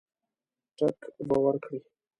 ټګ 0.77 0.99
به 1.27 1.35
ورکړي. 1.43 1.79